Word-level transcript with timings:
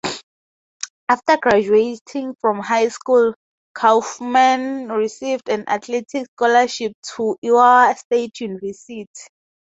After 1.09 1.37
graduating 1.37 2.33
from 2.41 2.57
high 2.57 2.87
school, 2.87 3.35
Kaufman 3.75 4.89
received 4.89 5.47
an 5.47 5.65
athletic 5.67 6.25
scholarship 6.33 6.93
to 7.17 7.37
Iowa 7.45 7.95
State 7.95 8.39
University. 8.39 9.05